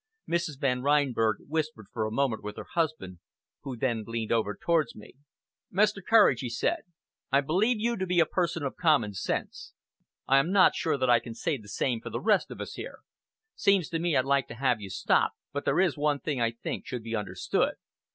[0.27, 0.59] Mrs.
[0.59, 3.19] Van Reinberg whispered for a moment with her husband,
[3.61, 5.13] who then leaned over towards me.
[5.71, 6.01] "Mr.
[6.03, 6.79] Courage," he said,
[7.31, 9.73] "I believe you to be a person of common sense.
[10.27, 12.73] I am not sure that I can say the same for the rest of us
[12.73, 13.01] here.
[13.55, 16.49] Seems to me I'd like to have you stop; but there is one thing I
[16.49, 17.75] think should be understood.